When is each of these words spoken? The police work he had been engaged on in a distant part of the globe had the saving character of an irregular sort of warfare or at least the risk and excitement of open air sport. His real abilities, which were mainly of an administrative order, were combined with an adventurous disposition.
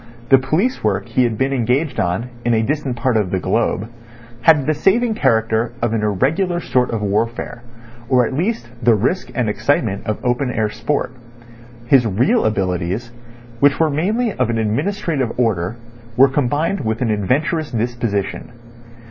The 0.29 0.39
police 0.39 0.83
work 0.83 1.09
he 1.09 1.25
had 1.25 1.37
been 1.37 1.53
engaged 1.53 1.99
on 1.99 2.31
in 2.43 2.55
a 2.55 2.63
distant 2.63 2.95
part 2.95 3.15
of 3.17 3.29
the 3.29 3.37
globe 3.37 3.87
had 4.41 4.65
the 4.65 4.73
saving 4.73 5.13
character 5.13 5.73
of 5.79 5.93
an 5.93 6.01
irregular 6.01 6.59
sort 6.59 6.89
of 6.89 7.03
warfare 7.03 7.61
or 8.09 8.25
at 8.25 8.33
least 8.33 8.67
the 8.81 8.95
risk 8.95 9.29
and 9.35 9.47
excitement 9.47 10.07
of 10.07 10.17
open 10.25 10.49
air 10.51 10.71
sport. 10.71 11.11
His 11.85 12.07
real 12.07 12.45
abilities, 12.45 13.11
which 13.59 13.79
were 13.79 13.91
mainly 13.91 14.33
of 14.33 14.49
an 14.49 14.57
administrative 14.57 15.33
order, 15.37 15.75
were 16.17 16.29
combined 16.29 16.79
with 16.79 17.03
an 17.03 17.11
adventurous 17.11 17.69
disposition. 17.69 18.53